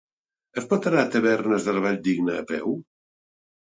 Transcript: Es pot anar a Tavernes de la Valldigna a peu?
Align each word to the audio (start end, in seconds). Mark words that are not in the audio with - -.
Es 0.61 0.65
pot 0.71 0.87
anar 0.93 1.03
a 1.03 1.11
Tavernes 1.17 1.69
de 1.71 1.79
la 1.79 1.87
Valldigna 1.87 2.43
a 2.43 2.51
peu? 2.57 2.79